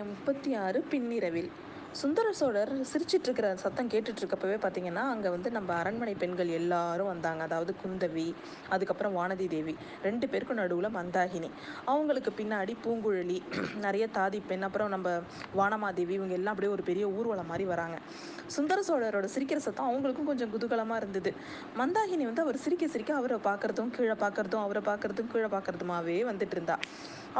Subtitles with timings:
[0.00, 1.50] முப்பத்தி ஆறு பின்னிரவில்.
[2.00, 7.42] சுந்தர சோழர் சிரிச்சிட்டு இருக்கிற சத்தம் கேட்டுட்டு இருக்கப்பவே பார்த்தீங்கன்னா அங்கே வந்து நம்ம அரண்மனை பெண்கள் எல்லாரும் வந்தாங்க.
[7.42, 8.34] அதாவது குந்தவி
[8.74, 9.74] அதுக்கப்புறம் வானதி தேவி.
[10.02, 11.50] ரெண்டு பேருக்கும் நடுவில் மந்தாகினி.
[11.84, 13.38] அவங்களுக்கு பின்னாடி பூங்குழலி
[13.86, 15.08] நிறைய தாதி பெண் அப்புறம் நம்ம
[15.60, 17.98] வானமாதேவி இவங்க எல்லாம் அப்படியே ஒரு பெரிய ஊர்வலம் மாதிரி வராங்க.
[18.56, 21.32] சுந்தர சோழரோட சிரிக்கிற சத்தம் அவங்களுக்கும் கொஞ்சம் குதூகலமாக இருந்தது.
[21.80, 26.78] மந்தாகினி வந்து அவர் சிரிக்க சிரிக்க அவரை பார்க்கறதும் கீழே பார்க்கறதும் அவரை பார்க்கறதும் கீழே பார்க்கறதுமாவே வந்துட்டு இருந்தா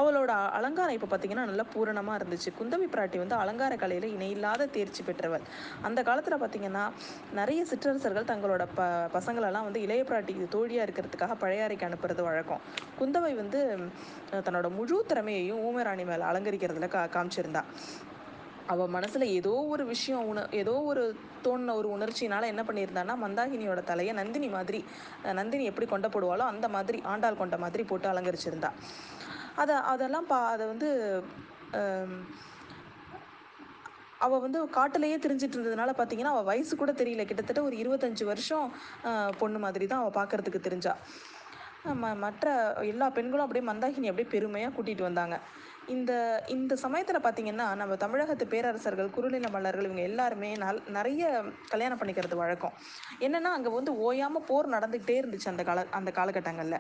[0.01, 2.51] அவளோட அலங்காரம் இப்போ பார்த்தீங்கன்னா நல்லா பூரணமாக இருந்துச்சு.
[2.59, 5.45] குந்தவி பிராட்டி வந்து அலங்கார கலையில் இணையில்லாத தேர்ச்சி பெற்றவள்.
[5.89, 6.85] அந்த காலத்தில் பார்த்தீங்கன்னா
[7.41, 8.87] நிறைய சிற்றரசர்கள் தங்களோட ப
[9.17, 12.63] பசங்களெல்லாம் வந்து இளைய பிராட்டிக்கு தோழியாக இருக்கிறதுக்காக பழையாறைக்கு அனுப்புறது வழக்கம்.
[13.01, 13.61] குந்தவை வந்து
[14.47, 17.65] தன்னோட முழு திறமையையும் ஊமராணி மேலே அலங்கரிக்கிறதுல கா காமிச்சிருந்தா.
[18.73, 21.03] அவள் மனசில் ஏதோ ஒரு விஷயம் உண ஏதோ ஒரு
[21.45, 24.81] தோணின ஒரு உணர்ச்சினால என்ன பண்ணியிருந்தான்னா மந்தாகினியோட தலையை நந்தினி மாதிரி
[25.39, 28.71] நந்தினி எப்படி கொண்ட போடுவாளோ அந்த மாதிரி ஆண்டாள் கொண்ட மாதிரி போட்டு அலங்கரிச்சிருந்தா.
[29.61, 30.89] அதை அதெல்லாம் பா அதை வந்து
[34.25, 37.23] அவள் வந்து காட்டிலேயே திரிஞ்சிட்டு இருந்ததுனால பார்த்தீங்கன்னா அவள் வயசு கூட தெரியல.
[37.29, 38.67] கிட்டத்தட்ட ஒரு இருபத்தஞ்சு வருஷம்
[39.41, 40.93] பொண்ணு மாதிரி தான் அவள் பார்க்கறதுக்கு தெரிஞ்சா.
[42.03, 42.47] ம மற்ற
[42.93, 45.37] எல்லா பெண்களும் அப்படியே மந்தாகினி அப்படியே பெருமையாக கூட்டிகிட்டு வந்தாங்க.
[45.95, 46.13] இந்த
[46.49, 51.23] இந்த சமயத்தில் பார்த்தீங்கன்னா நம்ம தமிழகத்து பேரரசர்கள் குறுநில மன்னர்கள் இவங்க எல்லாருமே நல் நிறைய
[51.73, 52.75] கல்யாணம் பண்ணிக்கிறது வழக்கம்.
[53.27, 56.79] என்னென்னா அங்கே வந்து ஓயாமல் போர் நடந்துக்கிட்டே இருந்துச்சு அந்த கால அந்த காலகட்டங்களில்.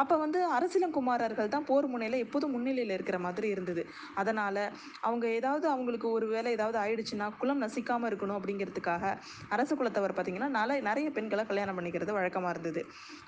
[0.00, 3.84] அப்போ வந்து அரசியலங்குமாரர்கள் தான் போர் முனையில் எப்போதும் முன்னிலையில் இருக்கிற மாதிரி இருந்தது.
[4.20, 4.62] அதனால்
[5.08, 9.14] அவங்க ஏதாவது அவங்களுக்கு ஒரு வேளை ஏதாவது ஆயிடுச்சுன்னா குலம் நசிக்காமல் இருக்கணும் அப்படிங்கிறதுக்காக
[9.56, 12.82] அரச குலத்தவர் பார்த்தீங்கன்னா நிறைய நிறைய பெண்களை கல்யாணம் பண்ணிக்கிறது வழக்கமாக இருந்தது.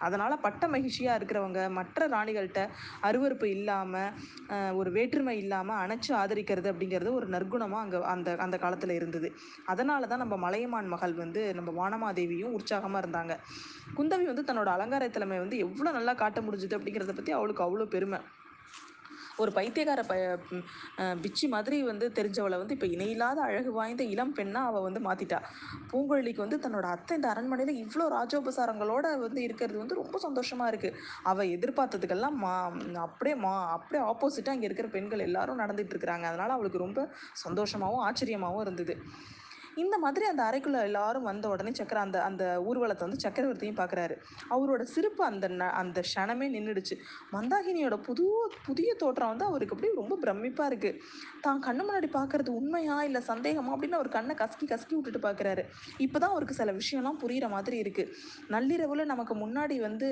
[0.08, 2.62] அதனால் பட்ட மகிழ்ச்சியாக இருக்கிறவங்க மற்ற ராணிகள்கிட்ட
[3.08, 4.12] அருவருப்பு இல்லாமல்
[4.80, 9.28] ஒரு வேற்றுமை இல்லாமல் அணைச்சு ஆதரிக்கிறது அப்படிங்கிறது ஒரு நற்குணமாக அங்கே அந்த அந்த காலத்தில் இருந்தது.
[9.72, 13.34] அதனால தான் நம்ம மலையமான் மகள் வந்து நம்ம வானமாதேவியும் உற்சாகமாக இருந்தாங்க.
[13.97, 18.20] குந்தவி வந்து தன்னோட அலங்கார திறமை வந்து எவ்வளோ நல்லா காட்ட முடிஞ்சுது அப்படிங்கிறத பற்றி அவளுக்கு அவ்வளோ பெருமை.
[19.42, 20.14] ஒரு பைத்தியக்கார ப
[21.24, 25.38] பிச்சி மாதிரி வந்து தெரிஞ்சவளை வந்து இப்போ இணையில்லாத அழகு வாய்ந்த இளம் பெண்ணாக அவள் வந்து மாற்றிட்டா
[25.91, 30.97] பூங்குழலிக்கு வந்து தன்னோட அத்தை இந்த அரண்மனையில் இவ்வளோ ராஜோபசாரங்களோட வந்து இருக்கிறது வந்து ரொம்ப சந்தோஷமாக இருக்குது
[31.31, 32.54] அவள் எதிர்பார்த்ததுக்கெல்லாம் மா
[33.06, 36.26] அப்படியே மா அப்படியே ஆப்போசிட்டாக இங்கே இருக்கிற பெண்கள் எல்லாரும் நடந்துட்டு இருக்கிறாங்க.
[36.56, 37.00] அவளுக்கு ரொம்ப
[37.44, 38.94] சந்தோஷமாகவும் ஆச்சரியமாகவும் இருந்தது.
[39.76, 44.14] இந்த மாதிரி அந்த அறைக்குள்ள எல்லாரும் வந்த உடனே சக்கர அந்த அந்த ஊர்வலத்தை வந்து சக்கரவர்த்தியும் பார்க்குறாரு
[44.50, 46.97] அவரோட சிரிப்பு அந்த ந- அந்த க்ஷணமே நின்றுடுச்சு
[47.32, 48.25] மந்தாகினியோட புது
[48.66, 50.91] புதிய தோற்றம் வந்து அவருக்கு அப்படியே ரொம்ப பிரமிப்பாக இருக்கு.
[51.41, 55.62] தான் கண்ணு முன்னாடி பார்க்குறது உண்மையா இல்லை சந்தேகமா அப்படின்னு அவர் கண்ணை கசக்கி கசக்கி விட்டுட்டு பார்க்குறாரு
[55.98, 58.04] இப்போதான் அவருக்கு சில விஷயம்லாம் புரியுற மாதிரி இருக்கு.
[58.48, 60.09] நள்ளிரவில் நமக்கு முன்னாடி வந்து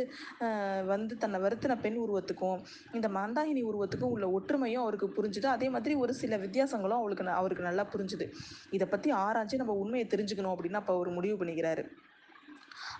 [0.86, 2.58] வந்து தன்னை வருத்தின பெண் உருவத்துக்கும்
[2.92, 5.47] இந்த மந்தாகினி உருவத்துக்கும் உள்ள ஒற்றுமையும் அவருக்கு புரிஞ்சுது.
[5.47, 8.28] அதே மாதிரி ஒரு சில வித்தியாசங்களும் அவளுக்கு அவருக்கு நல்லா புரிஞ்சுது.
[8.70, 11.84] இதை பற்றி ஆராய்ச்சி நம்ம உண்மையை தெரிஞ்சுக்கணும் அப்படின்னு அப்போ அவர் முடிவு பண்ணிக்கிறாரு.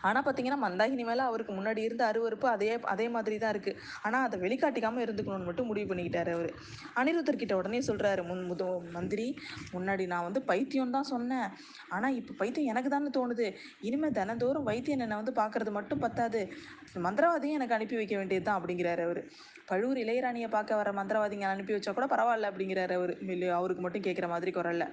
[0.07, 4.37] ஆனால் பார்த்தீங்கன்னா மந்தாகினி மேலே அவருக்கு முன்னாடி இருந்த அருவருப்பு அதே அதே மாதிரி தான் இருக்குது ஆனால் அதை
[4.45, 6.51] வெளிக்காட்டிக்காமல் இருந்துக்கணும்னு மட்டும் முடிவு பண்ணிக்கிட்டாரு அவர்.
[7.01, 8.65] அனிருத்தர் கிட்ட உடனே சொல்கிறாரு முன் முத
[8.97, 9.27] மந்திரி
[9.75, 11.49] முன்னாடி நான் வந்து பைத்தியம் தான் சொன்னேன்.
[11.97, 13.49] ஆனால் இப்போ பைத்தியம் எனக்கு தானே தோணுது.
[13.89, 16.43] இனிமேல் தினந்தோறும் வைத்தியன் என்னை வந்து பார்க்குறது மட்டும் பத்தாது.
[17.09, 19.23] மந்திரவாதியும் எனக்கு அனுப்பி வைக்க வேண்டியது தான் அப்படிங்கிறாரு அவர்.
[19.69, 23.13] பழுவூர் இளையராணியை பார்க்க வர மந்திரவாதிங்க அனுப்பி வச்சா கூட பரவாயில்ல அப்படிங்கிறாரு அவர்.
[23.59, 24.85] அவருக்கு மட்டும் கேட்குற மாதிரி குரல்ல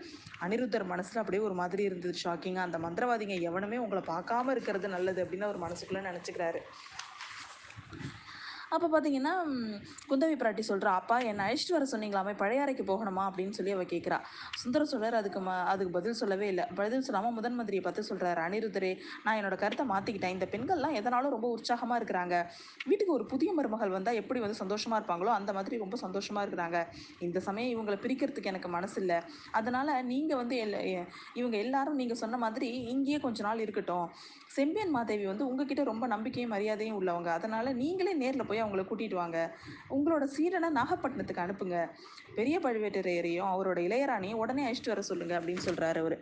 [0.41, 5.47] அனிருத்தர் மனசில் அப்படியே ஒரு மாதிரி இருந்தது ஷாக்கிங்காக அந்த மந்திரவாதிங்க எவனுமே உங்களை பார்க்காம இருக்கிறது நல்லது அப்படின்னு
[5.49, 6.61] அவர் மனசுக்குள்ளே நினச்சிக்கிறாரு.
[8.75, 9.33] அப்போ பார்த்தீங்கன்னா
[10.09, 13.29] குந்தவி பிராட்டி சொல்கிறா அப்பா என்னை அழைச்சிட்டு வர சொன்னீங்களாமே பழையாறைக்கு போகணுமா?
[13.29, 14.19] அப்படின்னு சொல்லி அவள் கேட்குறா
[14.55, 16.65] சுந்தர சோழர் அதுக்கு ம அதுக்கு பதில் சொல்லவே இல்லை.
[16.75, 21.49] பதில் சொல்லாமல் முதன் மந்திரியை பார்த்து சொல்கிறாரு அனிருத்தரே நான் என்னோட கருத்தை மாற்றிக்கிட்டேன் இந்த பெண்கள்லாம் எதனாலும் ரொம்ப
[21.49, 22.45] உற்சாகமாக இருக்கிறாங்க.
[22.85, 26.85] வீட்டுக்கு ஒரு புதிய மருமகள் வந்தால் எப்படி வந்து சந்தோஷமாக இருப்பாங்களோ அந்த மாதிரி ரொம்ப சந்தோஷமாக இருக்கிறாங்க.
[27.19, 29.19] இந்த சமயம் இவங்களை பிரிக்கிறதுக்கு எனக்கு மனசு இல்லை.
[29.51, 34.09] அதனால் நீங்கள் வந்து எல்ல- இவங்க எல்லாரும் நீங்கள் சொன்ன மாதிரி இங்கேயே கொஞ்ச நாள் இருக்கட்டும்.
[34.47, 37.27] செம்பியன் மாதேவி வந்து உங்ககிட்ட ரொம்ப நம்பிக்கையும் மரியாதையும் உள்ளவங்க.
[37.27, 39.39] அதனால் நீங்களே நேரில் போய் அவங்கள கூட்டிகிட்டு வாங்க.
[39.97, 41.79] உங்களோட சீடனை நாகப்பட்டினத்துக்கு அனுப்புங்க.
[42.37, 46.17] பெரிய பழுவேட்டரையரையும் அவரோட இளையராணியும் உடனே அழைச்சிட்டு வர சொல்லுங்க அப்படின்னு சொல்கிறாரு அவர்.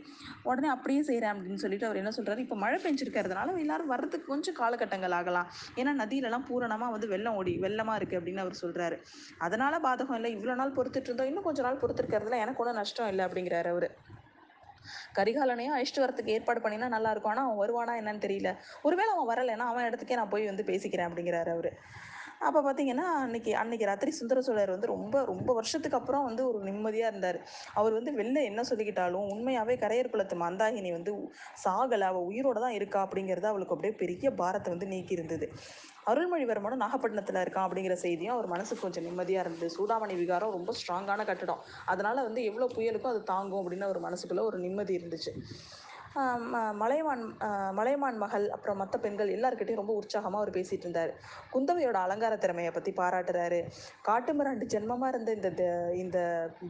[0.49, 5.15] உடனே அப்படியே செய்கிறேன் அப்படின்னு சொல்லிட்டு அவர் என்ன சொல்கிறாரு இப்போ மழை பெஞ்சிருக்கிறதுனால எல்லாரும் வர்றதுக்கு கொஞ்சம் காலகட்டங்கள்
[5.19, 5.47] ஆகலாம்.
[5.81, 8.97] ஏன்னா நதியிலலாம் பூரணமாக வந்து வெள்ளம் ஓடி வெள்ளமாக இருக்குது அப்படின்னு அவர் சொல்கிறாரு
[9.47, 10.31] அதனால பாதகம் இல்லை.
[10.37, 11.31] இவ்வளோ நாள் பொறுத்துட்டு இருந்தோம்.
[11.31, 13.89] இன்னும் கொஞ்ச நாள் பொறுத்திருக்கிறதுல எனக்கு ஒன்றும் நஷ்டம் இல்லை அப்படிங்கிறாரு அவர்.
[15.17, 17.31] கரிகாலனையும் அழைச்சிட்டு வரதுக்கு ஏற்பாடு பண்ணினா நல்லா இருக்கும்.
[17.33, 18.49] ஆனால் அவன் வருவானா என்னன்னு தெரியல.
[18.87, 21.69] ஒருவேளை அவன் வரலைன்னா அவன் இடத்துக்கே நான் போய் வந்து பேசிக்கிறேன் அப்படிங்கிறாரு அவர்.
[22.47, 27.11] அப்போ பார்த்தீங்கன்னா அன்னைக்கு அன்னைக்கு ராத்திரி சுந்தர சோழர் வந்து ரொம்ப ரொம்ப வருஷத்துக்கு அப்புறம் வந்து ஒரு நிம்மதியாக
[27.11, 27.39] இருந்தார்.
[27.73, 31.13] அவர் வந்து வெளில என்ன சொல்லிக்கிட்டாலும் உண்மையாகவே கரையர் குலத்து மந்தாகினி வந்து
[31.63, 35.47] சாகலை அவள் உயிரோட தான் இருக்கா அப்படிங்கிறது அவளுக்கு அப்படியே பெரிய பாரத்தை வந்து நீக்கி இருந்தது
[36.11, 39.69] அருள்மொழிவர்மனும் நாகப்பட்டினத்தில் இருக்கான் அப்படிங்கிற செய்தியும் அவர் மனசுக்கு கொஞ்சம் நிம்மதியாக இருந்தது.
[39.75, 41.61] சூடாமணி விகாரம் ரொம்ப ஸ்ட்ராங்கான கட்டடம்.
[41.85, 45.33] அதனால வந்து எவ்வளோ புயலுக்கும் அது தாங்கும் அப்படின்னு அவர் மனசுக்குள்ள ஒரு நிம்மதி இருந்துச்சு.
[46.15, 47.21] ம- மலையமான்
[47.71, 51.11] மலையமான் மகள் அப்புறம் மற்ற பெண்கள் எல்லாருக்கிட்டையும் ரொம்ப உற்சாகமாக அவர் பேசிட்டு இருந்தார்.
[51.53, 53.59] குந்தவையோட அலங்கார திறமையை பற்றி பாராட்டுறாரு.
[54.07, 56.19] காட்டுமிராண்டி ஜென்மமாக இருந்த இந்த தே- இந்த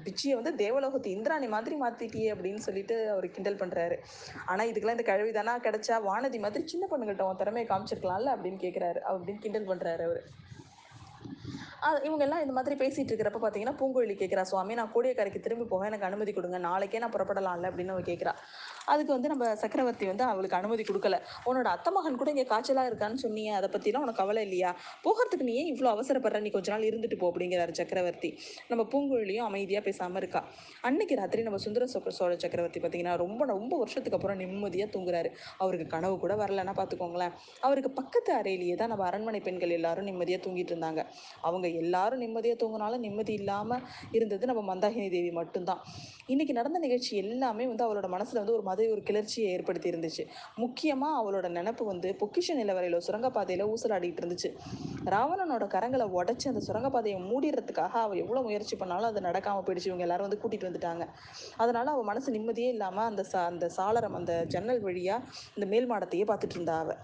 [0.04, 3.98] பிச்சியை வந்து தேவலோகத்து இந்திராணி மாதிரி மாற்றிட்டியே அப்படின்னு சொல்லிட்டு அவர் கிண்டல் பண்ணுறாரு
[4.46, 5.96] ஆனால் இதுக்கெல்லாம் இந்த கழுவி தானா கிடைச்சா?
[6.10, 10.24] வானதி மாதிரி சின்ன பொண்ணுகிட்ட உன் திறமையை காமிச்சிருக்கலாம்ல அப்படின்னு கேட்குறாரு அப்படின்னு கிண்டல் பண்ணுறாரு அவர்.
[12.04, 16.06] இவங்க எல்லாம் இந்த மாதிரி பேசிட்டு இருக்கிறப்ப பார்த்தீங்கன்னா பூங்குழலி கேட்குறா சுவாமி நான் கோடியக்கரைக்கு திரும்பி போக எனக்கு
[16.06, 16.58] அனுமதி கொடுங்க.
[16.58, 18.34] நாளைக்கே நான் புறப்படலாம்ல அப்படின்னு அவ கேட்குறா
[18.92, 21.18] அதுக்கு வந்து நம்ம சக்கரவர்த்தி வந்து அவளுக்கு அனுமதி கொடுக்கல.
[21.50, 24.72] உன்னோட அத்தை மகன் கூட இங்கே காய்ச்சலாக இருக்கான்னு சொன்னீங்க அதை பற்றிலாம் உனக்கு கவலை இல்லையா?
[25.06, 26.42] போகிறதுக்கு நீ ஏன் இவ்வளோ அவசரப்படுற?
[26.46, 28.32] நீ கொஞ்ச நாள் இருந்துட்டு போ அப்படிங்கிறாரு சக்கரவர்த்தி.
[28.72, 30.42] நம்ம பூங்குழலியும் அமைதியாக பேசாமல் இருக்கா?
[30.90, 35.32] அன்னைக்கு ராத்திரி நம்ம சுந்தர சோழ சோழ சக்கரவர்த்தி பார்த்தீங்கன்னா ரொம்ப ரொம்ப வருஷத்துக்கு அப்புறம் நிம்மதியாக தூங்குறாரு.
[35.64, 37.34] அவருக்கு கனவு கூட வரலன்னா பார்த்துக்கோங்களேன்
[37.68, 41.02] அவருக்கு பக்கத்து அறையிலேயே தான் நம்ம அரண்மனை பெண்கள் எல்லாரும் நிம்மதியாக தூங்கிட்டு இருந்தாங்க.
[41.50, 43.84] அவங்க எல்லாரும் நிம்மதியாக தூங்கினாலும் நிம்மதி இல்லாமல்
[44.18, 45.82] இருந்தது நம்ம மந்தாகினி தேவி மட்டும்தான்.
[46.34, 50.24] இன்னைக்கு நடந்த நிகழ்ச்சி எல்லாமே வந்து அவளோட மனசில் வந்து ஒரு மாதிரி ஒரு கிளர்ச்சியை ஏற்படுத்தி இருந்துச்சு.
[50.64, 54.50] முக்கியமாக அவளோட நினப்பு வந்து பொக்கிஷ நிலவரையில் சுரங்கப்பாதையில் ஊசலாடிட்டு இருந்துச்சு.
[55.16, 59.92] ராவணனோட கரங்களை உடச்சி அந்த சுரங்கப்பாதையை மூடிடுறதுக்காக அவள் எவ்வளோ முயற்சி பண்ணாலும் அது நடக்காமல் போயிடுச்சு.
[59.92, 61.06] இவங்க எல்லாரும் வந்து கூட்டிகிட்டு வந்துட்டாங்க.
[61.64, 65.28] அதனால அவள் மனசு நிம்மதியே இல்லாமல் அந்த சா அந்த சாளரம் அந்த ஜன்னல் வழியாக
[65.58, 67.00] இந்த மேல் மாடத்தையே பார்த்துட்டு இருந்தா அவள்.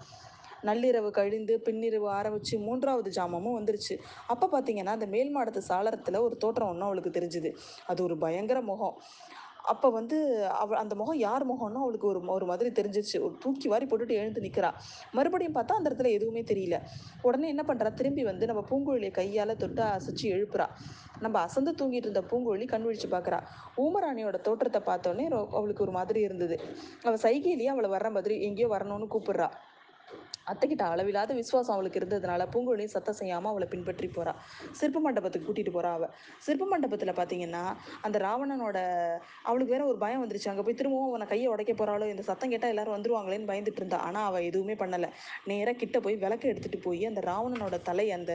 [0.68, 3.94] நள்ளிரவு கழிந்து பின்னிரவு ஆரம்பிச்சு மூன்றாவது ஜாமமும் வந்துருச்சு.
[4.32, 7.52] அப்போ பார்த்தீங்கன்னா அந்த மேல் மாடத்து சாளரத்தில் ஒரு தோற்றம் ஒன்றும் அவளுக்கு தெரிஞ்சுது.
[7.86, 8.96] அது ஒரு பயங்கர முகம்.
[9.64, 10.16] அப்போ வந்து
[10.48, 14.40] அவ அந்த முகம் யார் முகம்னு அவளுக்கு ஒரு ஒரு மாதிரி தெரிஞ்சிச்சு ஒரு தூக்கி வாரி போட்டுட்டு எழுந்து
[14.40, 14.70] நிற்கிறா
[15.12, 16.76] மறுபடியும் பார்த்தா அந்த இடத்துல எதுவுமே தெரியல.
[17.22, 20.66] உடனே என்ன பண்ணுறா திரும்பி வந்து நம்ம பூங்குழலியை கையால் தொட்டு அசைச்சு எழுப்புறா.
[21.20, 23.40] நம்ம அசந்து தூங்கிட்டு இருந்த பூங்குழலி கண் விழிச்சு பார்க்குறா
[23.76, 26.58] ஊமராணியோட தோற்றத்தை பார்த்தோன்னே அவளுக்கு ஒரு மாதிரி இருந்தது.
[27.02, 29.48] அவள் சைகையிலேயே அவளை வர்ற மாதிரி எங்கேயோ வரணும்னு கூப்பிடுறா.
[30.52, 34.32] அத்தைக்கிட்ட அளவில்லாத விசுவாசம் அவளுக்கு இருந்ததுனால பூங்குழலி சத்தம் செய்யாமல் அவளை பின்பற்றி போறா.
[34.80, 36.04] சிற்ப மண்டபத்துக்கு கூட்டிட்டு போறா அவ.
[36.46, 37.62] சிற்ப மண்டபத்தில் பார்த்தீங்கன்னா
[38.06, 38.78] அந்த ராவணனோட
[39.48, 40.50] அவளுக்கு வேற ஒரு பயம் வந்துருச்சு.
[40.52, 44.00] அங்கே போய் திரும்பவும் அவனை கையை உடைக்க போறாளோ இந்த சத்தம் கேட்டால் எல்லாரும் வந்துருவாங்களேன்னு பயந்துட்டு இருந்தா.
[44.08, 45.10] ஆனால் அவள் எதுவுமே பண்ணலை.
[45.50, 48.32] நேராக கிட்ட போய் விளக்க எடுத்துட்டு போய் அந்த ராவணனோட தலை அந்த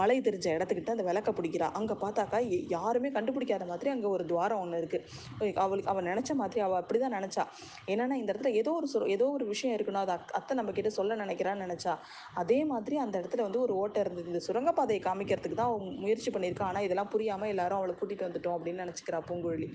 [0.00, 1.68] மலை தெரிஞ்ச இடத்துக்கிட்ட அந்த விளக்க பிடிக்கிறா.
[1.80, 2.40] அங்கே பார்த்தாக்கா
[2.76, 7.16] யாருமே கண்டுபிடிக்காத மாதிரி அங்கே ஒரு துவாரம் ஒன்று இருக்குது அவளுக்கு அவள் நினச்ச மாதிரி அவள் அப்படி தான்
[7.18, 7.44] நினச்சா.
[7.92, 10.02] என்னன்னா இந்த இடத்துல ஏதோ ஒரு ஏதோ ஒரு விஷயம் இருக்கணும்.
[10.06, 11.92] அதை அத்தை நம்ம கிட்ட சொல்ல காமிக்கிறான்னு நினச்சா
[12.34, 14.30] அதே மாதிரி அந்த இடத்துல வந்து ஒரு ஓட்டை இருந்தது.
[14.32, 16.68] இந்த சுரங்கப்பாதையை காமிக்கிறதுக்கு தான் அவங்க முயற்சி பண்ணியிருக்கா.
[16.70, 19.68] ஆனால் இதெல்லாம் புரியாமல் எல்லாரும் அவளை கூட்டிகிட்டு வந்துட்டோம் அப்படின்னு நினச்சிக்கிறா பூங்குழலி.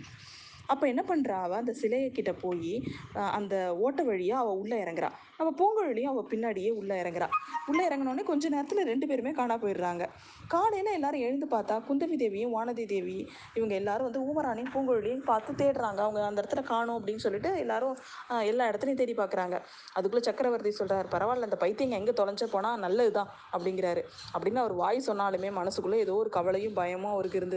[0.71, 2.73] அப்போ என்ன பண்ணுறா அவள் அந்த சிலைய கிட்ட போய்
[3.37, 5.09] அந்த ஓட்டை வழியாக அவள் உள்ளே இறங்குறா.
[5.37, 7.27] நம்ம பூங்குழலியும் அவள் பின்னாடியே உள்ளே இறங்குறா.
[7.71, 10.03] உள்ளே இறங்கினோடனே கொஞ்ச நேரத்தில் ரெண்டு பேருமே காணா போயிடுறாங்க.
[10.53, 13.17] காலையில் எல்லாரும் எழுந்து பார்த்தா குந்தவி தேவியும் வானதி தேவி
[13.57, 15.99] இவங்க எல்லாரும் வந்து ஊமராணியும் பூங்குழலியும் பார்த்து தேடுறாங்க.
[16.05, 17.95] அவங்க அந்த இடத்துல காணும் அப்படின்னு சொல்லிட்டு எல்லாரும்
[18.51, 19.55] எல்லா இடத்துலையும் தேடி பார்க்குறாங்க.
[19.97, 24.03] அதுக்குள்ளே சக்கரவர்த்தி சொல்கிறார் பரவாயில்ல அந்த பைத்தியங்க எங்கே தொலைஞ்ச போனால் நல்லதுதான் அப்படிங்கிறாரு.
[24.33, 27.53] அப்படின்னு அவர் வாய் சொன்னாலுமே மனசுக்குள்ளே ஏதோ ஒரு கவலையும் பயமும் அவருக்கு இருந்தது.